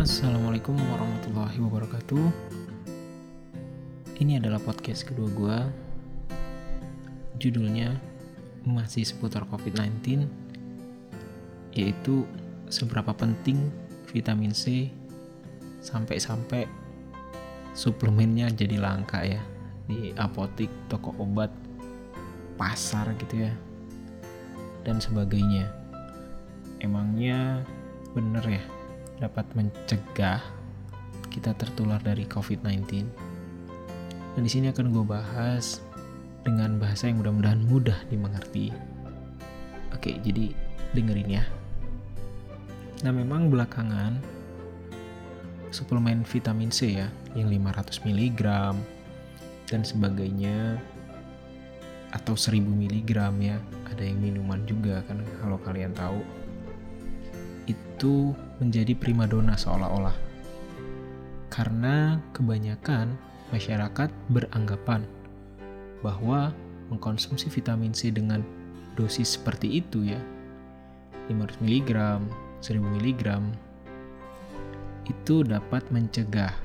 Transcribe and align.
Assalamualaikum 0.00 0.80
warahmatullahi 0.80 1.60
wabarakatuh. 1.60 2.24
Ini 4.16 4.40
adalah 4.40 4.56
podcast 4.56 5.04
kedua 5.04 5.28
gue. 5.28 5.58
Judulnya 7.36 8.00
masih 8.64 9.04
seputar 9.04 9.44
COVID-19, 9.52 10.24
yaitu 11.76 12.24
seberapa 12.72 13.12
penting 13.12 13.68
vitamin 14.08 14.56
C 14.56 14.88
sampai-sampai 15.84 16.64
suplemennya 17.76 18.48
jadi 18.56 18.80
langka 18.80 19.20
ya 19.20 19.44
di 19.84 20.16
apotik, 20.16 20.72
toko 20.88 21.12
obat, 21.20 21.52
pasar 22.56 23.12
gitu 23.20 23.44
ya, 23.44 23.52
dan 24.80 24.96
sebagainya. 24.96 25.68
Emangnya 26.80 27.68
bener 28.16 28.48
ya 28.48 28.79
dapat 29.20 29.44
mencegah 29.52 30.40
kita 31.30 31.54
tertular 31.54 32.00
dari 32.02 32.26
COVID-19. 32.26 33.06
Dan 34.34 34.42
di 34.42 34.50
sini 34.50 34.72
akan 34.72 34.90
gue 34.90 35.04
bahas 35.04 35.84
dengan 36.42 36.80
bahasa 36.80 37.06
yang 37.06 37.20
mudah-mudahan 37.20 37.60
mudah 37.68 37.98
dimengerti. 38.08 38.72
Oke, 39.92 40.16
jadi 40.24 40.56
dengerin 40.96 41.30
ya. 41.38 41.44
Nah, 43.04 43.12
memang 43.12 43.52
belakangan 43.52 44.16
suplemen 45.70 46.26
vitamin 46.26 46.72
C 46.72 46.98
ya, 46.98 47.08
yang 47.36 47.46
500 47.46 48.02
mg 48.02 48.42
dan 49.70 49.80
sebagainya 49.86 50.80
atau 52.10 52.34
1000 52.34 52.58
mg 52.58 53.12
ya, 53.38 53.56
ada 53.86 54.02
yang 54.02 54.18
minuman 54.18 54.66
juga 54.66 55.04
kan 55.06 55.22
kalau 55.38 55.60
kalian 55.62 55.94
tahu 55.94 56.18
itu 58.00 58.32
menjadi 58.64 58.96
primadona 58.96 59.60
seolah-olah. 59.60 60.16
Karena 61.52 62.16
kebanyakan 62.32 63.12
masyarakat 63.52 64.08
beranggapan 64.32 65.04
bahwa 66.00 66.56
mengkonsumsi 66.88 67.52
vitamin 67.52 67.92
C 67.92 68.08
dengan 68.08 68.40
dosis 68.96 69.36
seperti 69.36 69.84
itu 69.84 70.16
ya, 70.16 70.20
500 71.28 71.60
mg, 71.60 71.90
1000 72.64 72.80
mg, 72.80 73.24
itu 75.04 75.44
dapat 75.44 75.84
mencegah 75.92 76.56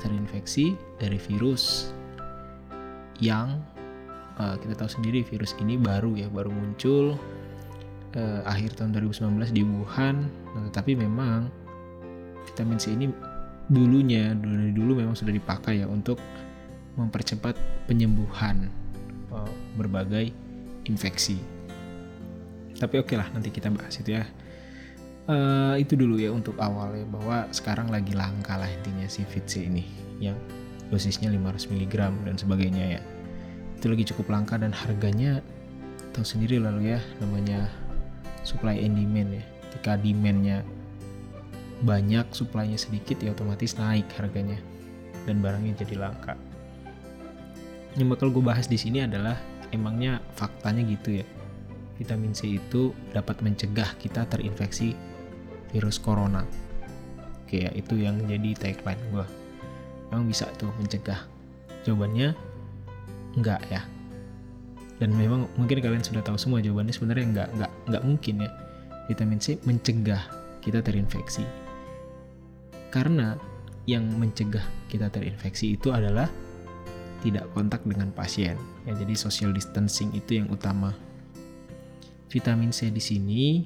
terinfeksi 0.00 0.72
dari 0.96 1.20
virus 1.20 1.92
yang 3.20 3.60
uh, 4.40 4.56
kita 4.56 4.72
tahu 4.72 4.88
sendiri 4.88 5.20
virus 5.20 5.52
ini 5.60 5.76
baru 5.76 6.16
ya, 6.16 6.32
baru 6.32 6.48
muncul 6.48 7.20
uh, 8.16 8.40
akhir 8.46 8.78
tahun 8.78 8.96
2019 8.96 9.54
di 9.54 9.62
Wuhan. 9.62 10.26
Nah, 10.26 10.62
tetapi 10.70 10.98
memang 10.98 11.50
vitamin 12.50 12.78
C 12.80 12.94
ini 12.94 13.06
dulunya 13.70 14.34
dari 14.34 14.74
dulu 14.74 14.98
memang 14.98 15.14
sudah 15.14 15.30
dipakai 15.30 15.84
ya 15.84 15.86
untuk 15.86 16.18
mempercepat 16.98 17.54
penyembuhan 17.86 18.66
uh, 19.30 19.52
berbagai 19.78 20.34
infeksi. 20.90 21.38
Tapi 22.74 22.98
oke 22.98 23.14
okay 23.14 23.16
lah 23.20 23.28
nanti 23.30 23.52
kita 23.54 23.70
bahas 23.70 23.94
itu 24.00 24.18
ya. 24.18 24.26
Uh, 25.30 25.78
itu 25.78 25.94
dulu 25.94 26.18
ya 26.18 26.34
untuk 26.34 26.58
awal 26.58 26.96
ya 26.96 27.06
bahwa 27.06 27.46
sekarang 27.54 27.86
lagi 27.86 28.18
langka 28.18 28.58
lah 28.58 28.66
intinya 28.66 29.06
si 29.06 29.22
C 29.22 29.70
ini 29.70 29.86
yang 30.18 30.34
dosisnya 30.90 31.30
500 31.30 31.70
mg 31.70 31.94
dan 32.26 32.34
sebagainya 32.34 32.98
ya. 32.98 33.00
Itu 33.78 33.94
lagi 33.94 34.02
cukup 34.10 34.34
langka 34.34 34.58
dan 34.58 34.74
harganya 34.74 35.38
tahu 36.10 36.26
sendiri 36.26 36.58
lalu 36.58 36.98
ya 36.98 37.00
namanya 37.22 37.70
supply 38.42 38.76
and 38.80 38.96
demand 38.96 39.40
ya. 39.40 39.44
Ketika 39.70 39.94
demandnya 40.00 40.66
banyak 41.80 42.28
supply-nya 42.36 42.76
sedikit 42.76 43.16
ya 43.22 43.32
otomatis 43.32 43.76
naik 43.76 44.08
harganya. 44.18 44.58
Dan 45.24 45.44
barangnya 45.44 45.80
jadi 45.84 46.00
langka. 46.00 46.34
Yang 47.96 48.08
bakal 48.16 48.28
gue 48.32 48.44
bahas 48.44 48.66
di 48.68 48.78
sini 48.80 49.04
adalah 49.04 49.36
emangnya 49.70 50.20
faktanya 50.36 50.84
gitu 50.86 51.22
ya. 51.22 51.26
Vitamin 52.00 52.32
C 52.32 52.56
itu 52.56 52.96
dapat 53.12 53.44
mencegah 53.44 53.92
kita 54.00 54.24
terinfeksi 54.24 54.96
virus 55.70 56.00
corona. 56.00 56.42
Oke 57.44 57.68
ya 57.68 57.70
itu 57.76 57.98
yang 58.00 58.16
jadi 58.24 58.56
tagline 58.56 59.04
gue 59.12 59.26
emang 60.10 60.26
bisa 60.26 60.50
tuh 60.58 60.70
mencegah? 60.78 61.22
Jawabannya 61.86 62.34
enggak 63.38 63.62
ya 63.70 63.86
dan 65.00 65.16
memang 65.16 65.48
mungkin 65.56 65.80
kalian 65.80 66.04
sudah 66.04 66.20
tahu 66.20 66.36
semua 66.36 66.60
jawabannya 66.60 66.92
sebenarnya 66.92 67.26
nggak 67.32 67.48
nggak 67.56 67.72
nggak 67.88 68.02
mungkin 68.04 68.44
ya. 68.44 68.50
Vitamin 69.08 69.40
C 69.40 69.56
mencegah 69.64 70.22
kita 70.60 70.84
terinfeksi. 70.84 71.42
Karena 72.92 73.34
yang 73.88 74.04
mencegah 74.20 74.62
kita 74.92 75.08
terinfeksi 75.08 75.74
itu 75.74 75.90
adalah 75.90 76.28
tidak 77.24 77.48
kontak 77.56 77.80
dengan 77.88 78.12
pasien. 78.12 78.60
Ya 78.84 78.92
jadi 78.92 79.16
social 79.16 79.56
distancing 79.56 80.12
itu 80.12 80.36
yang 80.36 80.52
utama. 80.52 80.92
Vitamin 82.28 82.70
C 82.70 82.92
di 82.92 83.02
sini 83.02 83.64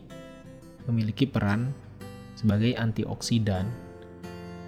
memiliki 0.87 1.27
peran 1.27 1.75
sebagai 2.39 2.79
antioksidan 2.79 3.67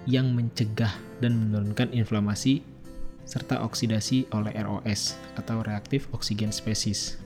yang 0.07 0.35
mencegah 0.35 0.91
dan 1.23 1.35
menurunkan 1.35 1.91
inflamasi 1.95 2.61
serta 3.27 3.59
oksidasi 3.61 4.31
oleh 4.31 4.55
ROS 4.55 5.19
atau 5.35 5.59
reaktif 5.59 6.07
oksigen 6.15 6.55
species. 6.55 7.19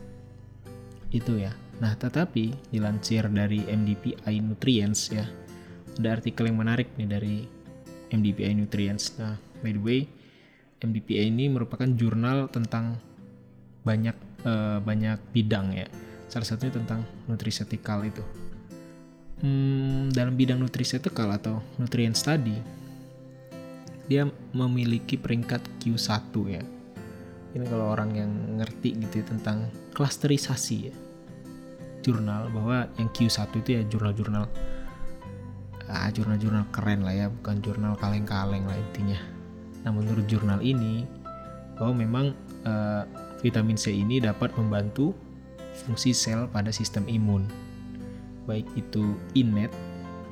Itu 1.13 1.37
ya. 1.37 1.53
Nah, 1.77 1.93
tetapi 1.93 2.73
dilansir 2.73 3.29
dari 3.29 3.61
MDPI 3.61 4.41
Nutrients 4.41 5.13
ya. 5.13 5.29
Ada 6.01 6.17
artikel 6.17 6.49
yang 6.49 6.57
menarik 6.57 6.89
nih 6.97 7.09
dari 7.09 7.35
MDPI 8.09 8.57
Nutrients. 8.57 9.13
Nah, 9.21 9.37
by 9.61 9.71
the 9.77 9.81
way, 9.81 9.99
MDPI 10.81 11.29
ini 11.29 11.45
merupakan 11.53 11.85
jurnal 11.85 12.49
tentang 12.49 12.97
banyak 13.85 14.17
uh, 14.45 14.81
banyak 14.81 15.21
bidang 15.29 15.77
ya. 15.77 15.85
Salah 16.25 16.47
satunya 16.49 16.73
tentang 16.73 17.05
nutrisetikal 17.29 18.01
itu. 18.01 18.25
Hmm, 19.41 20.13
dalam 20.13 20.37
bidang 20.37 20.61
nutrisetikal 20.61 21.33
atau 21.33 21.65
nutrient 21.81 22.13
study, 22.13 22.80
dia 24.11 24.27
memiliki 24.51 25.15
peringkat 25.15 25.63
Q1 25.79 26.35
ya. 26.51 26.59
Ini 27.55 27.63
kalau 27.71 27.95
orang 27.95 28.11
yang 28.11 28.31
ngerti 28.59 28.99
gitu 28.99 29.23
ya, 29.23 29.25
tentang 29.31 29.71
klasterisasi 29.95 30.91
ya. 30.91 30.95
Jurnal 32.03 32.51
bahwa 32.51 32.91
yang 32.99 33.07
Q1 33.15 33.47
itu 33.63 33.69
ya 33.79 33.81
jurnal-jurnal 33.87 34.51
ah, 35.87 36.11
jurnal-jurnal 36.11 36.67
keren 36.75 37.07
lah 37.07 37.15
ya, 37.15 37.27
bukan 37.31 37.63
jurnal 37.63 37.95
kaleng-kaleng 37.95 38.67
lah 38.67 38.75
intinya. 38.75 39.19
Nah, 39.87 39.95
menurut 39.95 40.27
jurnal 40.27 40.59
ini 40.59 41.07
bahwa 41.79 41.95
memang 41.95 42.25
uh, 42.67 43.07
vitamin 43.39 43.79
C 43.79 43.95
ini 43.95 44.19
dapat 44.19 44.51
membantu 44.59 45.15
fungsi 45.87 46.11
sel 46.11 46.51
pada 46.51 46.69
sistem 46.75 47.07
imun. 47.07 47.47
Baik 48.43 48.67
itu 48.75 49.15
innate 49.39 49.73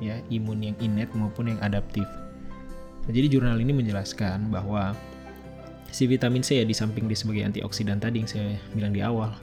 ya, 0.04 0.20
imun 0.28 0.68
yang 0.68 0.76
innate 0.84 1.16
maupun 1.16 1.56
yang 1.56 1.60
adaptif. 1.64 2.19
Jadi 3.10 3.26
jurnal 3.26 3.58
ini 3.58 3.74
menjelaskan 3.74 4.54
bahwa 4.54 4.94
si 5.90 6.06
vitamin 6.06 6.40
C 6.40 6.62
ya 6.62 6.64
di 6.64 6.72
samping 6.72 7.10
dia 7.10 7.18
sebagai 7.18 7.42
antioksidan 7.42 7.98
tadi 7.98 8.22
yang 8.22 8.30
saya 8.30 8.54
bilang 8.72 8.94
di 8.94 9.02
awal, 9.02 9.34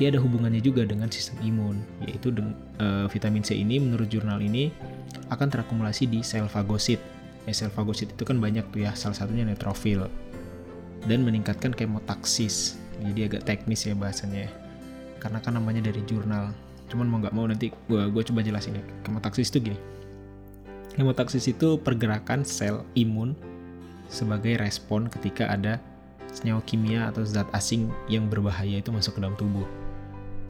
dia 0.00 0.08
ada 0.08 0.18
hubungannya 0.18 0.64
juga 0.64 0.88
dengan 0.88 1.12
sistem 1.12 1.36
imun, 1.44 1.76
yaitu 2.08 2.32
uh, 2.80 3.06
vitamin 3.12 3.44
C 3.44 3.54
ini 3.54 3.76
menurut 3.76 4.08
jurnal 4.08 4.40
ini 4.40 4.72
akan 5.28 5.46
terakumulasi 5.52 6.08
di 6.08 6.24
sel 6.24 6.48
fagosit. 6.48 6.98
Ya, 7.44 7.52
sel 7.52 7.68
fagosit 7.68 8.16
itu 8.16 8.24
kan 8.24 8.40
banyak 8.40 8.64
tuh 8.72 8.88
ya, 8.88 8.96
salah 8.96 9.14
satunya 9.14 9.44
neutrofil 9.44 10.08
dan 11.04 11.20
meningkatkan 11.22 11.76
kemotaksis. 11.76 12.80
Jadi 13.04 13.28
agak 13.28 13.44
teknis 13.44 13.84
ya 13.84 13.92
bahasanya 13.92 14.48
ya. 14.48 14.50
Karena 15.20 15.38
kan 15.44 15.60
namanya 15.60 15.84
dari 15.84 16.00
jurnal. 16.08 16.56
Cuman 16.88 17.06
mau 17.08 17.20
nggak 17.20 17.34
mau 17.36 17.44
nanti 17.44 17.68
gue 17.68 18.02
gue 18.08 18.22
coba 18.32 18.40
jelasin 18.40 18.80
ya. 18.80 18.84
Kemotaksis 19.04 19.52
itu 19.52 19.72
gini 19.72 19.93
Hemotaksis 20.94 21.50
itu 21.50 21.74
pergerakan 21.82 22.46
sel 22.46 22.86
imun 22.94 23.34
sebagai 24.06 24.62
respon 24.62 25.10
ketika 25.10 25.50
ada 25.50 25.82
senyawa 26.30 26.62
kimia 26.66 27.10
atau 27.10 27.26
zat 27.26 27.46
asing 27.50 27.90
yang 28.06 28.30
berbahaya 28.30 28.78
itu 28.78 28.94
masuk 28.94 29.18
ke 29.18 29.20
dalam 29.22 29.34
tubuh. 29.34 29.66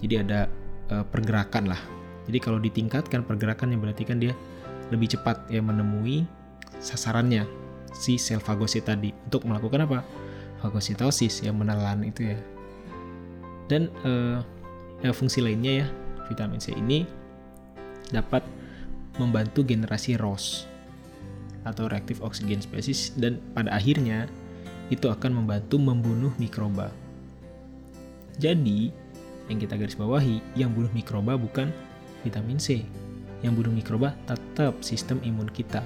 Jadi 0.05 0.21
ada 0.21 0.49
e, 0.93 1.01
pergerakan 1.09 1.73
lah. 1.73 1.81
Jadi 2.29 2.39
kalau 2.41 2.61
ditingkatkan 2.61 3.25
pergerakan 3.25 3.73
yang 3.73 3.81
berarti 3.81 4.05
kan 4.05 4.21
dia 4.21 4.37
lebih 4.93 5.17
cepat 5.17 5.49
ya 5.49 5.65
menemui 5.65 6.29
sasarannya 6.77 7.49
si 7.97 8.21
sel 8.21 8.41
fagosit 8.41 8.85
tadi 8.85 9.17
untuk 9.25 9.49
melakukan 9.49 9.89
apa? 9.89 10.05
Fagositosis 10.61 11.45
yang 11.45 11.57
menelan 11.57 12.05
itu 12.05 12.33
ya. 12.33 12.39
Dan 13.69 13.89
e, 14.05 14.13
ya, 15.01 15.13
fungsi 15.17 15.41
lainnya 15.41 15.85
ya 15.85 15.87
vitamin 16.29 16.61
C 16.61 16.73
ini 16.77 17.09
dapat 18.13 18.45
membantu 19.19 19.63
generasi 19.63 20.19
ROS 20.19 20.67
atau 21.65 21.89
reaktif 21.89 22.21
oksigen 22.21 22.61
spesies 22.61 23.15
dan 23.17 23.41
pada 23.57 23.73
akhirnya 23.73 24.29
itu 24.93 25.09
akan 25.09 25.45
membantu 25.45 25.81
membunuh 25.81 26.33
mikroba. 26.37 26.93
Jadi, 28.37 28.93
yang 29.49 29.59
kita 29.61 29.79
garis 29.79 29.97
bawahi, 29.97 30.43
yang 30.59 30.75
bunuh 30.77 30.91
mikroba 30.93 31.39
bukan 31.39 31.73
vitamin 32.25 32.61
C. 32.61 32.85
yang 33.45 33.53
bunuh 33.53 33.77
mikroba 33.77 34.17
tetap 34.25 34.81
sistem 34.81 35.21
imun 35.21 35.53
kita. 35.53 35.85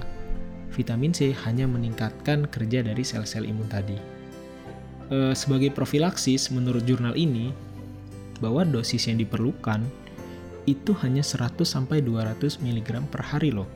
Vitamin 0.70 1.10
C 1.10 1.34
hanya 1.42 1.66
meningkatkan 1.66 2.46
kerja 2.46 2.86
dari 2.86 3.02
sel-sel 3.02 3.42
imun 3.42 3.66
tadi. 3.66 3.98
E, 5.10 5.34
sebagai 5.34 5.75
profilaksis, 5.75 6.54
menurut 6.54 6.86
jurnal 6.86 7.19
ini, 7.19 7.50
bahwa 8.38 8.62
dosis 8.62 9.10
yang 9.10 9.19
diperlukan 9.19 9.82
itu 10.68 10.92
hanya 11.00 11.24
100 11.24 11.64
sampai 11.64 12.04
200 12.04 12.60
mg 12.60 12.88
per 13.08 13.22
hari 13.24 13.48
loh. 13.48 13.68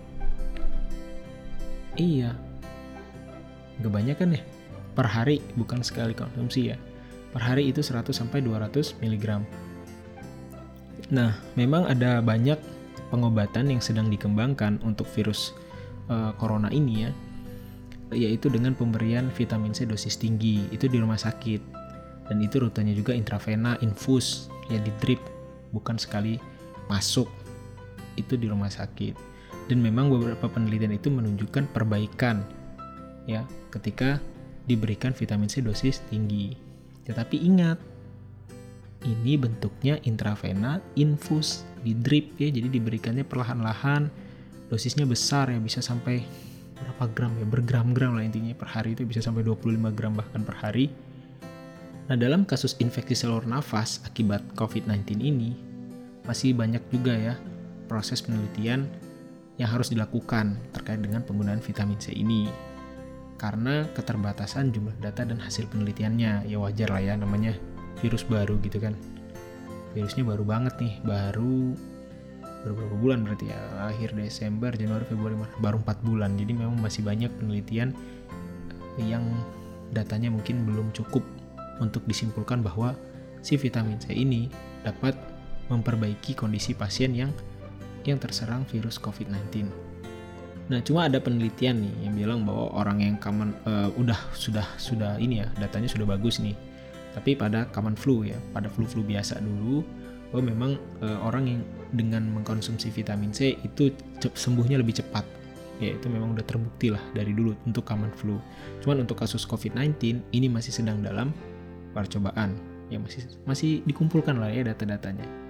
Iya. 1.96 2.36
Gak 3.80 3.92
banyak 3.92 4.16
kan 4.20 4.36
ya? 4.36 4.42
Per 4.92 5.08
hari, 5.08 5.40
bukan 5.56 5.80
sekali 5.80 6.12
konsumsi 6.12 6.72
ya. 6.72 6.76
Per 7.32 7.40
hari 7.40 7.72
itu 7.72 7.80
100 7.80 8.12
sampai 8.12 8.44
200 8.44 9.00
mg. 9.00 9.26
Nah, 11.12 11.32
memang 11.56 11.88
ada 11.88 12.20
banyak 12.20 12.60
pengobatan 13.08 13.72
yang 13.72 13.80
sedang 13.80 14.12
dikembangkan 14.12 14.80
untuk 14.84 15.08
virus 15.16 15.56
uh, 16.12 16.32
corona 16.36 16.68
ini 16.72 17.08
ya, 17.08 17.10
yaitu 18.12 18.52
dengan 18.52 18.76
pemberian 18.76 19.32
vitamin 19.32 19.72
C 19.72 19.88
dosis 19.88 20.20
tinggi 20.20 20.68
itu 20.72 20.88
di 20.88 21.00
rumah 21.00 21.20
sakit 21.20 21.60
dan 22.28 22.38
itu 22.40 22.60
rutenya 22.62 22.96
juga 22.96 23.12
intravena 23.12 23.76
infus 23.84 24.48
ya 24.72 24.80
di 24.80 24.92
drip 25.00 25.20
bukan 25.72 25.96
sekali 26.00 26.40
masuk 26.92 27.28
itu 28.20 28.36
di 28.36 28.46
rumah 28.52 28.68
sakit. 28.68 29.16
Dan 29.70 29.80
memang 29.80 30.12
beberapa 30.12 30.50
penelitian 30.52 30.92
itu 30.92 31.08
menunjukkan 31.08 31.72
perbaikan 31.72 32.44
ya 33.24 33.46
ketika 33.72 34.18
diberikan 34.68 35.16
vitamin 35.16 35.48
C 35.48 35.64
dosis 35.64 36.04
tinggi. 36.12 36.52
Tetapi 37.08 37.36
ingat 37.40 37.78
ini 39.02 39.34
bentuknya 39.34 39.98
intravena 40.06 40.78
infus 40.94 41.66
di 41.80 41.96
drip 41.96 42.36
ya. 42.38 42.52
Jadi 42.52 42.68
diberikannya 42.68 43.24
perlahan-lahan 43.26 44.10
dosisnya 44.70 45.04
besar 45.04 45.52
ya 45.52 45.58
bisa 45.58 45.82
sampai 45.82 46.22
berapa 46.82 47.04
gram 47.14 47.32
ya 47.38 47.46
bergram-gram 47.46 48.18
lah 48.18 48.24
intinya 48.26 48.50
per 48.58 48.66
hari 48.72 48.98
itu 48.98 49.06
bisa 49.06 49.22
sampai 49.22 49.46
25 49.46 49.94
gram 49.94 50.12
bahkan 50.14 50.42
per 50.42 50.58
hari. 50.58 50.90
Nah 52.10 52.18
dalam 52.18 52.42
kasus 52.42 52.74
infeksi 52.82 53.14
saluran 53.14 53.54
nafas 53.54 54.02
akibat 54.02 54.42
COVID-19 54.58 55.22
ini 55.22 55.71
masih 56.22 56.54
banyak 56.54 56.82
juga 56.90 57.14
ya 57.14 57.34
proses 57.90 58.22
penelitian 58.22 58.86
yang 59.60 59.68
harus 59.68 59.92
dilakukan 59.92 60.56
terkait 60.72 61.02
dengan 61.02 61.20
penggunaan 61.22 61.60
vitamin 61.60 61.98
C 62.00 62.14
ini. 62.14 62.48
Karena 63.36 63.84
keterbatasan 63.90 64.70
jumlah 64.70 64.94
data 65.02 65.26
dan 65.26 65.42
hasil 65.42 65.66
penelitiannya. 65.68 66.46
Ya 66.46 66.56
wajar 66.62 66.94
lah 66.94 67.02
ya 67.02 67.14
namanya 67.18 67.58
virus 67.98 68.22
baru 68.22 68.56
gitu 68.62 68.78
kan. 68.78 68.94
Virusnya 69.92 70.22
baru 70.24 70.46
banget 70.46 70.78
nih 70.78 70.94
baru 71.04 71.74
beberapa 72.62 72.94
bulan 72.96 73.26
berarti 73.26 73.50
ya. 73.50 73.60
Akhir 73.90 74.14
Desember 74.14 74.70
Januari 74.72 75.04
Februari 75.04 75.34
Maret 75.34 75.58
baru 75.58 75.76
4 75.82 76.06
bulan. 76.06 76.30
Jadi 76.38 76.52
memang 76.54 76.78
masih 76.78 77.02
banyak 77.02 77.34
penelitian 77.34 77.90
yang 79.02 79.26
datanya 79.90 80.30
mungkin 80.32 80.64
belum 80.64 80.94
cukup 80.94 81.26
untuk 81.82 82.06
disimpulkan 82.06 82.62
bahwa 82.62 82.94
si 83.42 83.58
vitamin 83.58 83.98
C 83.98 84.14
ini 84.14 84.46
dapat 84.86 85.31
memperbaiki 85.70 86.34
kondisi 86.34 86.74
pasien 86.74 87.14
yang 87.14 87.30
yang 88.02 88.18
terserang 88.18 88.66
virus 88.66 88.98
COVID-19. 88.98 89.70
Nah, 90.70 90.80
cuma 90.86 91.10
ada 91.10 91.18
penelitian 91.18 91.82
nih 91.82 91.94
yang 92.06 92.14
bilang 92.14 92.40
bahwa 92.46 92.70
orang 92.78 93.02
yang 93.02 93.16
common 93.18 93.50
uh, 93.66 93.90
udah 93.98 94.16
sudah 94.32 94.64
sudah 94.78 95.18
ini 95.18 95.42
ya, 95.42 95.46
datanya 95.58 95.90
sudah 95.90 96.06
bagus 96.06 96.38
nih. 96.38 96.54
Tapi 97.12 97.36
pada 97.36 97.68
common 97.74 97.98
flu 97.98 98.24
ya, 98.24 98.38
pada 98.54 98.70
flu-flu 98.70 99.04
biasa 99.04 99.42
dulu 99.42 99.84
bahwa 100.32 100.42
memang 100.48 100.70
uh, 101.04 101.18
orang 101.28 101.44
yang 101.44 101.60
dengan 101.92 102.24
mengkonsumsi 102.32 102.88
vitamin 102.88 103.34
C 103.36 103.58
itu 103.60 103.92
sembuhnya 104.22 104.80
lebih 104.80 105.02
cepat. 105.02 105.26
Ya, 105.82 105.98
itu 105.98 106.06
memang 106.06 106.38
udah 106.38 106.46
terbukti 106.46 106.94
lah 106.94 107.02
dari 107.10 107.34
dulu 107.34 107.58
untuk 107.66 107.82
common 107.82 108.14
flu. 108.14 108.38
Cuman 108.80 109.02
untuk 109.02 109.18
kasus 109.18 109.42
COVID-19 109.44 110.24
ini 110.30 110.46
masih 110.46 110.70
sedang 110.72 111.02
dalam 111.02 111.34
percobaan. 111.90 112.54
Ya 112.86 113.02
masih 113.02 113.28
masih 113.44 113.82
dikumpulkan 113.84 114.38
lah 114.38 114.48
ya 114.48 114.62
data-datanya. 114.62 115.41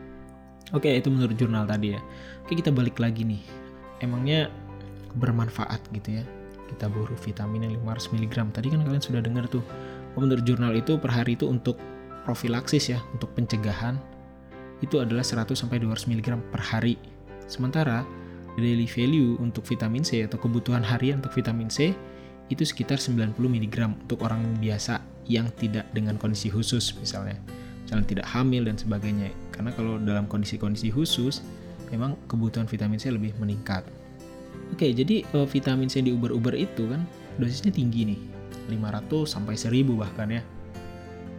Oke, 0.71 0.95
itu 0.95 1.11
menurut 1.11 1.35
jurnal 1.35 1.67
tadi 1.67 1.99
ya. 1.99 2.01
Oke, 2.47 2.55
kita 2.55 2.71
balik 2.71 3.03
lagi 3.03 3.27
nih. 3.27 3.43
Emangnya 3.99 4.47
bermanfaat 5.19 5.83
gitu 5.91 6.23
ya. 6.23 6.25
Kita 6.71 6.87
buru 6.89 7.13
vitamin 7.19 7.67
yang 7.69 7.83
500 7.85 8.15
mg. 8.15 8.35
Tadi 8.55 8.67
kan 8.71 8.81
kalian 8.87 9.03
sudah 9.03 9.21
dengar 9.21 9.51
tuh. 9.51 9.67
Menurut 10.17 10.47
jurnal 10.47 10.73
itu 10.73 10.97
per 10.97 11.13
hari 11.13 11.35
itu 11.35 11.51
untuk 11.51 11.77
profilaksis 12.23 12.95
ya, 12.95 13.03
untuk 13.13 13.35
pencegahan 13.35 13.99
itu 14.83 14.99
adalah 14.99 15.23
100 15.23 15.55
sampai 15.55 15.79
200 15.79 16.11
mg 16.11 16.29
per 16.51 16.63
hari. 16.63 16.99
Sementara 17.47 18.03
daily 18.59 18.85
value 18.85 19.39
untuk 19.41 19.65
vitamin 19.65 20.05
C 20.05 20.27
atau 20.27 20.37
kebutuhan 20.37 20.85
harian 20.85 21.23
untuk 21.23 21.33
vitamin 21.33 21.71
C 21.71 21.97
itu 22.51 22.63
sekitar 22.67 23.01
90 23.01 23.33
mg 23.39 23.77
untuk 24.05 24.21
orang 24.27 24.45
biasa 24.61 25.01
yang 25.25 25.49
tidak 25.57 25.89
dengan 25.95 26.19
kondisi 26.19 26.53
khusus 26.53 26.93
misalnya. 26.99 27.39
Misalnya 27.87 28.07
tidak 28.09 28.27
hamil 28.29 28.67
dan 28.67 28.77
sebagainya. 28.77 29.33
Karena 29.53 29.71
kalau 29.77 30.01
dalam 30.01 30.25
kondisi-kondisi 30.27 30.89
khusus 30.91 31.45
memang 31.93 32.17
kebutuhan 32.27 32.65
vitamin 32.65 32.97
C 32.97 33.13
lebih 33.13 33.37
meningkat. 33.37 33.85
Oke, 34.73 34.89
jadi 34.91 35.23
uh, 35.37 35.45
vitamin 35.45 35.87
C 35.93 36.01
di 36.01 36.11
Uber-Uber 36.11 36.57
itu 36.57 36.89
kan 36.89 37.05
dosisnya 37.37 37.71
tinggi 37.71 38.17
nih. 38.17 38.21
500 38.73 39.29
sampai 39.29 39.55
1000 39.55 40.01
bahkan 40.01 40.29
ya. 40.33 40.43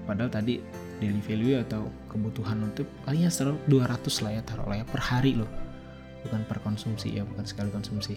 Padahal 0.06 0.30
tadi 0.30 0.62
daily 1.04 1.20
value 1.20 1.60
atau 1.60 1.92
kebutuhan 2.08 2.64
untuk 2.64 2.88
paling 3.04 3.28
ya 3.28 3.32
200 3.32 4.24
lah 4.24 4.32
ya 4.40 4.42
taruh 4.48 4.68
lah 4.72 4.80
ya 4.80 4.86
per 4.88 5.02
hari 5.04 5.36
loh 5.36 5.50
bukan 6.24 6.48
per 6.48 6.64
konsumsi 6.64 7.20
ya 7.20 7.28
bukan 7.28 7.44
sekali 7.44 7.68
konsumsi 7.74 8.16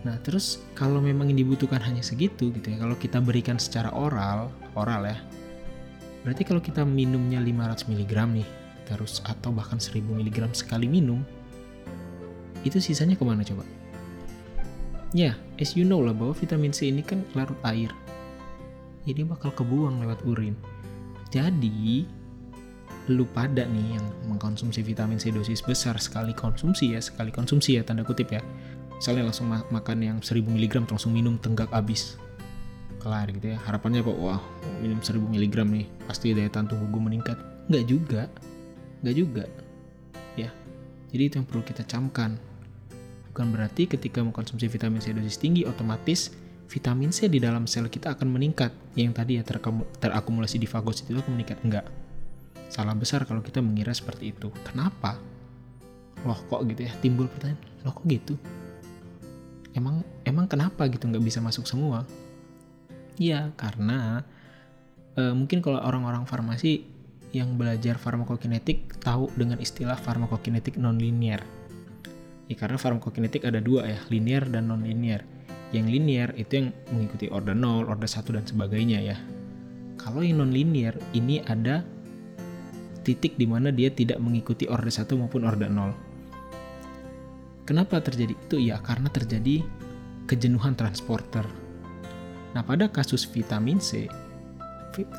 nah 0.00 0.16
terus 0.22 0.62
kalau 0.72 1.02
memang 1.02 1.28
yang 1.28 1.44
dibutuhkan 1.44 1.82
hanya 1.82 2.00
segitu 2.00 2.48
gitu 2.54 2.66
ya 2.72 2.78
kalau 2.80 2.96
kita 2.96 3.20
berikan 3.20 3.60
secara 3.60 3.92
oral 3.92 4.48
oral 4.72 5.04
ya 5.04 5.18
berarti 6.24 6.42
kalau 6.46 6.62
kita 6.64 6.86
minumnya 6.86 7.42
500 7.42 7.90
mg 7.90 8.12
nih 8.40 8.48
terus 8.86 9.20
atau 9.26 9.50
bahkan 9.50 9.76
1000 9.82 10.00
mg 10.00 10.38
sekali 10.54 10.86
minum 10.86 11.20
itu 12.62 12.78
sisanya 12.78 13.18
ke 13.18 13.22
mana 13.26 13.42
coba 13.42 13.66
ya 15.10 15.34
as 15.58 15.74
you 15.74 15.82
know 15.82 16.00
lah 16.00 16.14
bahwa 16.14 16.32
vitamin 16.32 16.70
C 16.70 16.88
ini 16.88 17.02
kan 17.02 17.26
larut 17.34 17.58
air 17.66 17.90
jadi 19.06 19.26
bakal 19.26 19.50
kebuang 19.54 20.02
lewat 20.02 20.22
urin 20.26 20.54
jadi 21.30 22.06
lu 23.06 23.22
pada 23.30 23.62
nih 23.66 23.98
yang 23.98 24.06
mengkonsumsi 24.26 24.82
vitamin 24.82 25.18
C 25.18 25.30
dosis 25.30 25.62
besar 25.62 25.94
sekali 26.02 26.34
konsumsi 26.34 26.94
ya, 26.94 27.00
sekali 27.02 27.30
konsumsi 27.30 27.78
ya 27.78 27.86
tanda 27.86 28.02
kutip 28.02 28.34
ya. 28.34 28.42
Misalnya 28.98 29.30
langsung 29.30 29.46
ma 29.46 29.62
makan 29.70 29.98
yang 30.02 30.18
1000 30.18 30.42
mg 30.42 30.90
langsung 30.90 31.14
minum 31.14 31.38
tenggak 31.38 31.70
habis. 31.70 32.18
Kelar 32.98 33.30
gitu 33.30 33.54
ya. 33.54 33.58
Harapannya 33.62 34.02
kok 34.02 34.18
wah 34.18 34.42
minum 34.82 34.98
1000 34.98 35.22
mg 35.22 35.54
nih 35.70 35.86
pasti 36.10 36.34
daya 36.34 36.50
tahan 36.50 36.66
tubuh 36.66 36.88
gue 36.90 37.02
meningkat. 37.02 37.38
Enggak 37.70 37.84
juga. 37.86 38.22
Enggak 39.00 39.16
juga. 39.16 39.44
Ya. 40.36 40.52
Jadi 41.12 41.22
itu 41.28 41.34
yang 41.40 41.46
perlu 41.48 41.62
kita 41.64 41.82
camkan. 41.84 42.36
Bukan 43.32 43.52
berarti 43.52 43.84
ketika 43.84 44.24
mengkonsumsi 44.24 44.68
vitamin 44.68 45.00
C 45.00 45.12
dosis 45.12 45.36
tinggi 45.36 45.68
otomatis 45.68 46.32
vitamin 46.66 47.12
C 47.12 47.28
di 47.28 47.38
dalam 47.38 47.68
sel 47.68 47.88
kita 47.88 48.16
akan 48.16 48.32
meningkat. 48.32 48.72
Yang 48.96 49.12
tadi 49.16 49.32
ya 49.38 49.44
terakumulasi 50.00 50.56
di 50.56 50.68
fagosit 50.68 51.08
itu 51.08 51.20
akan 51.20 51.36
meningkat. 51.36 51.60
Enggak. 51.62 51.86
Salah 52.66 52.96
besar 52.98 53.22
kalau 53.28 53.44
kita 53.44 53.62
mengira 53.62 53.94
seperti 53.94 54.34
itu. 54.34 54.50
Kenapa? 54.66 55.20
Loh 56.26 56.40
kok 56.50 56.64
gitu 56.66 56.82
ya? 56.82 56.92
Timbul 56.98 57.30
pertanyaan, 57.30 57.60
loh 57.86 57.94
kok 57.94 58.06
gitu? 58.10 58.34
Emang 59.76 60.00
emang 60.24 60.48
kenapa 60.48 60.88
gitu 60.88 61.06
nggak 61.06 61.22
bisa 61.22 61.38
masuk 61.44 61.68
semua? 61.68 62.08
Iya, 63.20 63.52
karena 63.54 64.24
e, 65.14 65.22
mungkin 65.36 65.60
kalau 65.60 65.78
orang-orang 65.80 66.24
farmasi 66.24 66.84
yang 67.34 67.58
belajar 67.58 67.98
farmakokinetik 67.98 69.02
tahu 69.02 69.30
dengan 69.34 69.58
istilah 69.58 69.98
farmakokinetik 69.98 70.78
non-linear. 70.78 71.42
Ya, 72.46 72.54
karena 72.54 72.78
farmakokinetik 72.78 73.42
ada 73.42 73.58
dua 73.58 73.86
ya, 73.90 73.98
linear 74.10 74.46
dan 74.46 74.70
non-linear 74.70 75.36
yang 75.74 75.90
linear 75.90 76.30
itu 76.38 76.62
yang 76.62 76.68
mengikuti 76.94 77.26
order 77.26 77.56
0, 77.56 77.90
order 77.90 78.06
1 78.06 78.22
dan 78.30 78.44
sebagainya 78.46 78.98
ya. 79.02 79.16
Kalau 79.98 80.22
yang 80.22 80.38
non-linear 80.38 80.94
ini 81.10 81.42
ada 81.42 81.82
titik 83.02 83.34
di 83.34 83.46
mana 83.50 83.74
dia 83.74 83.90
tidak 83.90 84.22
mengikuti 84.22 84.70
order 84.70 84.90
1 84.90 85.10
maupun 85.18 85.42
order 85.42 85.66
0. 85.66 85.90
Kenapa 87.66 87.98
terjadi 87.98 88.34
itu? 88.38 88.62
Ya 88.62 88.78
karena 88.78 89.10
terjadi 89.10 89.66
kejenuhan 90.30 90.78
transporter. 90.78 91.42
Nah, 92.54 92.62
pada 92.62 92.86
kasus 92.86 93.26
vitamin 93.26 93.82
C, 93.82 94.06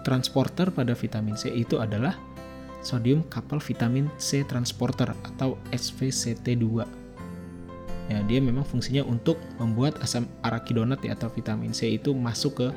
transporter 0.02 0.72
pada 0.72 0.98
vitamin 0.98 1.38
C 1.38 1.52
itu 1.54 1.78
adalah 1.78 2.16
sodium 2.82 3.26
kapal 3.28 3.60
vitamin 3.60 4.08
C 4.18 4.48
transporter 4.48 5.12
atau 5.12 5.60
SVCT2 5.76 6.66
ya 8.08 8.24
dia 8.24 8.40
memang 8.40 8.64
fungsinya 8.64 9.04
untuk 9.04 9.36
membuat 9.60 10.00
asam 10.00 10.26
arakidonat 10.42 11.04
ya 11.04 11.14
atau 11.14 11.28
vitamin 11.28 11.76
C 11.76 12.00
itu 12.00 12.16
masuk 12.16 12.64
ke 12.64 12.68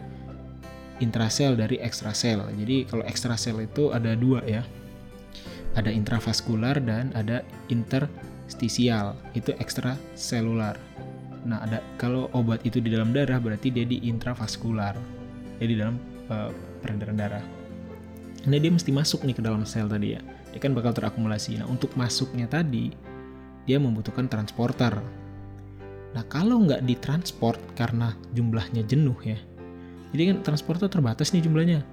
intrasel 1.00 1.56
dari 1.56 1.80
ekstrasel. 1.80 2.44
Jadi 2.60 2.84
kalau 2.84 3.06
ekstrasel 3.06 3.56
itu 3.64 3.94
ada 3.94 4.12
dua 4.12 4.44
ya. 4.44 4.66
Ada 5.78 5.94
intravaskular 5.94 6.82
dan 6.82 7.14
ada 7.14 7.46
interstisial 7.70 9.14
itu 9.38 9.54
ekstra 9.62 9.94
selular 10.18 10.74
nah 11.40 11.64
ada 11.64 11.80
kalau 11.96 12.28
obat 12.36 12.60
itu 12.68 12.84
di 12.84 12.92
dalam 12.92 13.16
darah 13.16 13.40
berarti 13.40 13.72
dia 13.72 13.88
di 13.88 14.04
intravaskular 14.04 14.92
jadi 15.56 15.72
dalam 15.72 15.96
uh, 16.30 16.50
peredaran 16.80 17.18
darah. 17.18 17.44
Nah 18.48 18.56
dia 18.56 18.72
mesti 18.72 18.88
masuk 18.88 19.26
nih 19.28 19.36
ke 19.36 19.42
dalam 19.44 19.68
sel 19.68 19.90
tadi 19.90 20.16
ya. 20.16 20.20
Dia 20.54 20.60
kan 20.62 20.72
bakal 20.72 20.96
terakumulasi. 20.96 21.60
Nah 21.60 21.66
untuk 21.68 21.92
masuknya 21.98 22.48
tadi 22.48 22.94
dia 23.68 23.76
membutuhkan 23.76 24.30
transporter. 24.30 24.96
Nah 26.10 26.24
kalau 26.26 26.62
nggak 26.64 26.86
ditransport 26.88 27.60
karena 27.76 28.16
jumlahnya 28.34 28.82
jenuh 28.82 29.18
ya 29.22 29.38
jadi 30.10 30.34
kan 30.34 30.36
transporter 30.42 30.90
terbatas 30.90 31.30
nih 31.30 31.46
jumlahnya. 31.46 31.86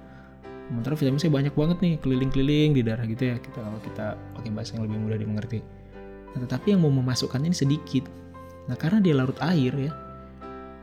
Sementara 0.68 0.98
vitamin 0.98 1.22
C 1.22 1.30
banyak 1.30 1.54
banget 1.54 1.78
nih 1.80 1.94
keliling-keliling 2.02 2.70
di 2.76 2.82
darah 2.82 3.06
gitu 3.06 3.30
ya. 3.30 3.36
Kita 3.38 3.62
kalau 3.62 3.78
kita 3.80 4.18
pakai 4.36 4.50
bahasa 4.50 4.74
yang 4.74 4.90
lebih 4.90 4.98
mudah 5.06 5.18
dimengerti. 5.22 5.62
Nah, 6.34 6.38
tetapi 6.44 6.76
yang 6.76 6.82
mau 6.82 6.90
memasukkannya 6.92 7.54
ini 7.54 7.56
sedikit. 7.56 8.04
Nah 8.68 8.74
karena 8.76 8.98
dia 8.98 9.14
larut 9.16 9.38
air 9.40 9.72
ya 9.72 9.92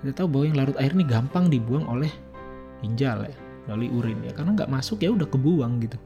kita 0.05 0.21
tahu 0.21 0.37
bahwa 0.37 0.45
yang 0.45 0.57
larut 0.61 0.77
air 0.77 0.93
ini 0.93 1.01
gampang 1.01 1.49
dibuang 1.49 1.89
oleh 1.89 2.13
ginjal 2.85 3.25
ya 3.25 3.37
melalui 3.65 3.89
urin 3.91 4.17
ya. 4.25 4.31
Karena 4.33 4.53
nggak 4.53 4.71
masuk 4.71 5.01
ya 5.01 5.09
udah 5.11 5.27
kebuang 5.27 5.73
gitu. 5.85 5.97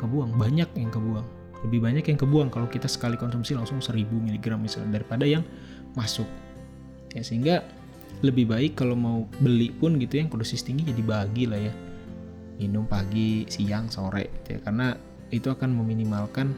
Kebuang 0.00 0.36
banyak 0.36 0.68
yang 0.76 0.90
kebuang. 0.92 1.26
Lebih 1.64 1.80
banyak 1.80 2.04
yang 2.04 2.18
kebuang 2.20 2.48
kalau 2.52 2.68
kita 2.68 2.90
sekali 2.90 3.16
konsumsi 3.16 3.56
langsung 3.56 3.80
1000 3.80 4.04
mg 4.04 4.46
misalnya 4.60 5.00
daripada 5.00 5.24
yang 5.24 5.44
masuk. 5.96 6.28
Ya 7.16 7.24
sehingga 7.24 7.64
lebih 8.20 8.48
baik 8.48 8.76
kalau 8.76 8.96
mau 8.96 9.28
beli 9.40 9.72
pun 9.72 9.96
gitu 10.00 10.20
yang 10.20 10.28
dosis 10.28 10.64
tinggi 10.64 10.92
jadi 10.92 11.02
bagi 11.04 11.44
lah 11.48 11.60
ya. 11.60 11.72
Minum 12.60 12.84
pagi 12.84 13.48
siang 13.48 13.88
sore 13.88 14.30
gitu 14.42 14.58
ya. 14.58 14.60
Karena 14.60 14.92
itu 15.32 15.48
akan 15.48 15.72
meminimalkan 15.72 16.52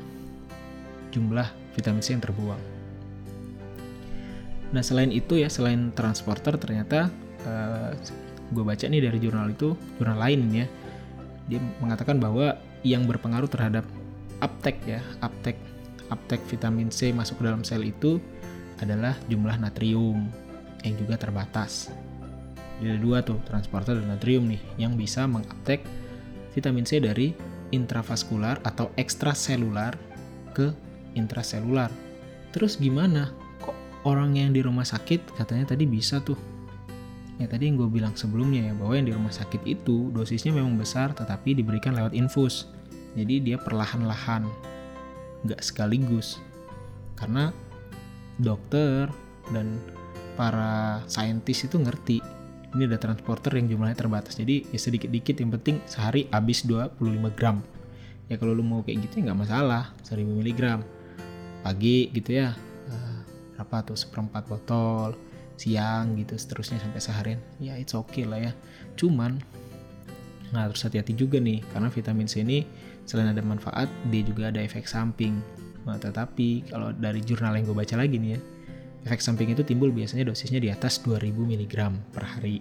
jumlah 1.15 1.49
vitamin 1.73 2.03
C 2.03 2.13
yang 2.13 2.25
terbuang. 2.25 2.63
Nah 4.75 4.83
selain 4.83 5.15
itu 5.15 5.39
ya 5.39 5.47
selain 5.47 5.95
transporter 5.95 6.59
ternyata 6.59 7.09
eh, 7.47 7.93
gue 8.53 8.62
baca 8.62 8.85
nih 8.87 9.03
dari 9.03 9.19
jurnal 9.19 9.50
itu 9.50 9.75
jurnal 9.99 10.19
lain 10.19 10.41
ya 10.55 10.67
dia 11.47 11.59
mengatakan 11.79 12.19
bahwa 12.19 12.59
yang 12.83 13.07
berpengaruh 13.07 13.50
terhadap 13.50 13.87
uptake 14.43 14.79
ya 14.87 15.00
uptake 15.23 15.59
uptake 16.11 16.45
vitamin 16.47 16.91
C 16.91 17.11
masuk 17.11 17.43
ke 17.43 17.45
dalam 17.47 17.62
sel 17.67 17.83
itu 17.83 18.23
adalah 18.79 19.17
jumlah 19.26 19.57
natrium 19.57 20.29
yang 20.85 20.95
juga 21.00 21.17
terbatas. 21.19 21.91
Jadi 22.79 22.93
ada 22.93 23.00
dua 23.00 23.19
tuh 23.25 23.41
transporter 23.49 23.97
dan 23.97 24.12
natrium 24.12 24.45
nih 24.47 24.61
yang 24.76 24.95
bisa 24.95 25.25
menguptake 25.25 25.83
vitamin 26.53 26.85
C 26.85 27.00
dari 27.00 27.33
intravaskular 27.73 28.61
atau 28.62 28.93
ekstraselular 29.00 29.97
ke 30.53 30.71
intraselular. 31.17 31.88
Terus 32.53 32.76
gimana? 32.76 33.33
Kok 33.65 34.05
orang 34.05 34.37
yang 34.37 34.53
di 34.53 34.61
rumah 34.61 34.85
sakit 34.85 35.35
katanya 35.35 35.73
tadi 35.75 35.88
bisa 35.88 36.21
tuh? 36.21 36.56
Ya 37.37 37.45
tadi 37.45 37.69
yang 37.69 37.76
gue 37.76 37.88
bilang 37.93 38.16
sebelumnya 38.16 38.73
ya 38.73 38.73
bahwa 38.73 38.97
yang 38.97 39.07
di 39.09 39.14
rumah 39.14 39.33
sakit 39.33 39.69
itu 39.69 40.09
dosisnya 40.12 40.57
memang 40.57 40.81
besar 40.81 41.12
tetapi 41.12 41.52
diberikan 41.52 41.93
lewat 41.93 42.16
infus. 42.16 42.69
Jadi 43.16 43.45
dia 43.45 43.57
perlahan-lahan, 43.61 44.49
nggak 45.45 45.61
sekaligus. 45.61 46.40
Karena 47.16 47.52
dokter 48.40 49.09
dan 49.52 49.81
para 50.37 51.00
saintis 51.09 51.64
itu 51.64 51.81
ngerti 51.81 52.21
ini 52.76 52.85
ada 52.85 53.00
transporter 53.00 53.57
yang 53.57 53.73
jumlahnya 53.73 53.97
terbatas 53.97 54.37
jadi 54.37 54.69
ya 54.69 54.76
sedikit 54.76 55.09
dikit 55.09 55.40
yang 55.40 55.49
penting 55.49 55.81
sehari 55.88 56.28
habis 56.28 56.69
25 56.69 57.00
gram 57.33 57.64
ya 58.28 58.37
kalau 58.37 58.52
lu 58.52 58.61
mau 58.61 58.85
kayak 58.85 59.09
gitu 59.09 59.25
ya 59.25 59.33
nggak 59.33 59.49
masalah 59.49 59.97
1000 60.05 60.28
mg 60.28 60.61
pagi 61.64 62.12
gitu 62.12 62.37
ya 62.37 62.52
berapa 63.57 63.76
tuh 63.88 63.97
seperempat 63.97 64.45
botol 64.45 65.16
siang 65.57 66.17
gitu 66.21 66.37
seterusnya 66.37 66.81
sampai 66.81 67.01
seharian 67.01 67.41
ya 67.61 67.77
it's 67.77 67.97
okay 67.97 68.29
lah 68.29 68.41
ya 68.41 68.53
cuman 68.97 69.41
nah 70.55 70.71
harus 70.71 70.85
hati-hati 70.85 71.17
juga 71.17 71.43
nih 71.43 71.65
karena 71.75 71.91
vitamin 71.91 72.29
C 72.31 72.47
ini 72.47 72.63
selain 73.09 73.33
ada 73.33 73.43
manfaat 73.43 73.91
dia 74.13 74.23
juga 74.23 74.55
ada 74.55 74.63
efek 74.63 74.87
samping 74.87 75.43
nah, 75.83 75.99
tetapi 75.99 76.71
kalau 76.71 76.95
dari 76.95 77.19
jurnal 77.25 77.59
yang 77.59 77.67
gue 77.67 77.77
baca 77.77 77.99
lagi 77.99 78.17
nih 78.21 78.31
ya 78.39 78.41
Efek 79.07 79.23
samping 79.23 79.55
itu 79.55 79.63
timbul 79.63 79.95
biasanya 79.95 80.27
dosisnya 80.27 80.59
di 80.59 80.67
atas 80.67 80.99
2000 81.07 81.31
mg 81.31 81.75
per 82.11 82.27
hari. 82.27 82.59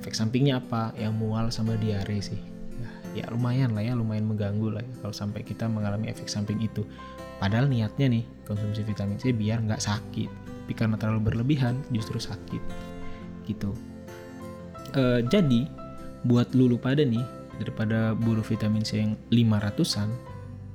Efek 0.00 0.16
sampingnya 0.16 0.56
apa? 0.56 0.96
Yang 0.96 1.12
mual 1.20 1.52
sama 1.52 1.76
diare 1.76 2.24
sih. 2.24 2.40
Ya, 2.80 3.20
ya 3.20 3.24
lumayan 3.28 3.76
lah 3.76 3.84
ya, 3.84 3.92
lumayan 3.92 4.24
mengganggu 4.24 4.72
lah 4.72 4.80
ya 4.80 4.94
kalau 5.04 5.12
sampai 5.12 5.44
kita 5.44 5.68
mengalami 5.68 6.08
efek 6.08 6.24
samping 6.24 6.56
itu. 6.64 6.88
Padahal 7.36 7.68
niatnya 7.68 8.08
nih 8.08 8.24
konsumsi 8.48 8.80
vitamin 8.80 9.20
C 9.20 9.36
biar 9.36 9.60
nggak 9.60 9.84
sakit. 9.84 10.43
Tapi 10.64 10.72
karena 10.72 10.96
terlalu 10.96 11.28
berlebihan 11.28 11.76
justru 11.92 12.16
sakit. 12.16 12.62
Gitu. 13.44 13.76
E, 14.96 15.20
jadi 15.28 15.68
buat 16.24 16.56
lulu 16.56 16.80
pada 16.80 17.04
nih 17.04 17.20
daripada 17.60 18.16
buru 18.16 18.40
vitamin 18.40 18.80
C 18.80 19.04
yang 19.04 19.12
500-an, 19.28 20.08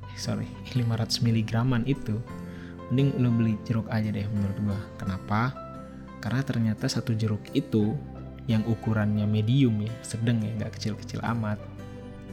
eh, 0.05 0.17
sorry 0.19 0.45
500 0.77 1.25
mg 1.25 1.53
itu 1.89 2.21
mending 2.89 3.21
lo 3.21 3.29
beli 3.29 3.53
jeruk 3.69 3.85
aja 3.93 4.09
deh 4.09 4.25
menurut 4.33 4.57
gua 4.65 4.79
kenapa 4.97 5.53
karena 6.19 6.41
ternyata 6.41 6.89
satu 6.89 7.13
jeruk 7.13 7.45
itu 7.53 7.93
yang 8.49 8.65
ukurannya 8.65 9.29
medium 9.29 9.77
ya 9.85 9.93
sedang 10.01 10.41
ya 10.41 10.49
nggak 10.57 10.73
kecil-kecil 10.73 11.21
amat 11.37 11.61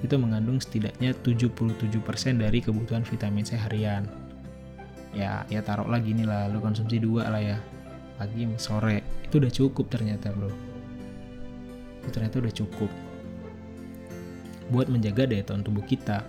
itu 0.01 0.17
mengandung 0.17 0.57
setidaknya 0.57 1.13
77% 1.21 1.93
dari 2.41 2.59
kebutuhan 2.65 3.05
vitamin 3.05 3.45
C 3.45 3.53
harian 3.57 4.09
ya 5.17 5.49
ya 5.49 5.65
taruh 5.65 5.89
lagi 5.89 6.13
nih 6.13 6.29
lah 6.29 6.53
lo 6.53 6.61
konsumsi 6.61 7.01
dua 7.01 7.33
lah 7.33 7.41
ya 7.41 7.57
pagi 8.21 8.45
sore 8.61 9.25
itu 9.25 9.41
udah 9.41 9.53
cukup 9.53 9.89
ternyata 9.89 10.33
bro 10.37 10.53
itu 12.05 12.09
ternyata 12.13 12.37
udah 12.45 12.53
cukup 12.53 12.91
buat 14.69 14.93
menjaga 14.93 15.25
daya 15.25 15.43
tahan 15.47 15.65
tubuh 15.65 15.83
kita 15.89 16.27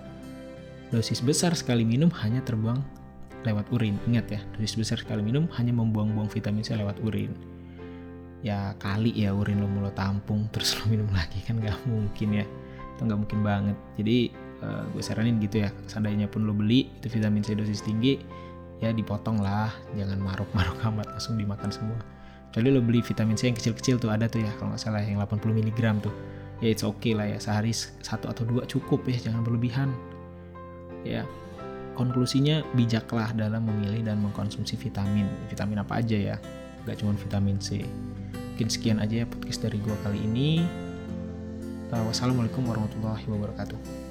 dosis 0.93 1.19
besar 1.19 1.51
sekali 1.57 1.83
minum 1.83 2.07
hanya 2.23 2.39
terbuang 2.45 2.79
lewat 3.43 3.69
urin. 3.71 3.95
Ingat 4.07 4.25
ya, 4.31 4.39
dosis 4.55 4.75
besar 4.79 4.97
sekali 4.99 5.21
minum 5.21 5.47
hanya 5.59 5.75
membuang-buang 5.75 6.31
vitamin 6.31 6.63
C 6.63 6.73
lewat 6.75 6.99
urin. 7.03 7.31
Ya 8.45 8.77
kali 8.77 9.11
ya 9.17 9.33
urin 9.33 9.59
lo 9.59 9.67
mulut 9.67 9.97
tampung 9.97 10.45
terus 10.53 10.77
lo 10.79 10.87
minum 10.91 11.09
lagi 11.11 11.43
kan 11.43 11.59
nggak 11.59 11.87
mungkin 11.89 12.43
ya. 12.43 12.45
Itu 12.95 13.01
nggak 13.07 13.19
mungkin 13.19 13.39
banget. 13.43 13.77
Jadi 13.99 14.17
uh, 14.63 14.83
gue 14.91 15.03
saranin 15.03 15.37
gitu 15.43 15.63
ya, 15.63 15.69
seandainya 15.85 16.27
pun 16.31 16.47
lo 16.47 16.53
beli 16.55 16.89
itu 17.01 17.07
vitamin 17.11 17.43
C 17.43 17.53
dosis 17.53 17.83
tinggi, 17.83 18.19
ya 18.83 18.93
dipotong 18.93 19.41
lah, 19.41 19.73
jangan 19.97 20.19
maruk-maruk 20.21 20.77
amat 20.93 21.07
langsung 21.17 21.37
dimakan 21.37 21.69
semua. 21.69 21.97
Kecuali 22.51 22.73
lo 22.73 22.81
beli 22.81 23.03
vitamin 23.03 23.35
C 23.37 23.51
yang 23.51 23.57
kecil-kecil 23.57 24.01
tuh 24.01 24.09
ada 24.09 24.25
tuh 24.25 24.41
ya, 24.41 24.51
kalau 24.57 24.73
nggak 24.73 24.81
salah 24.81 25.03
yang 25.03 25.19
80 25.21 25.61
mg 25.61 25.79
tuh. 26.01 26.13
Ya 26.57 26.73
it's 26.73 26.81
okay 26.81 27.13
lah 27.13 27.29
ya, 27.29 27.37
sehari 27.37 27.69
satu 27.75 28.33
atau 28.33 28.41
dua 28.41 28.65
cukup 28.65 29.05
ya, 29.05 29.29
jangan 29.29 29.45
berlebihan. 29.45 29.93
Ya, 31.05 31.21
konklusinya 31.93 32.65
bijaklah 32.73 33.29
dalam 33.37 33.65
memilih 33.65 34.01
dan 34.01 34.17
mengkonsumsi 34.21 34.73
vitamin. 34.77 35.29
Vitamin 35.49 35.85
apa 35.85 36.01
aja 36.01 36.17
ya, 36.17 36.35
gak 36.89 36.97
cuma 37.01 37.13
vitamin 37.13 37.61
C. 37.61 37.85
Mungkin 38.57 38.73
sekian 38.73 38.97
aja 38.97 39.21
ya 39.21 39.25
podcast 39.29 39.61
dari 39.61 39.77
gua 39.77 39.93
kali 40.01 40.17
ini. 40.17 40.65
Wassalamualaikum 41.93 42.65
warahmatullahi 42.65 43.25
wabarakatuh. 43.29 44.06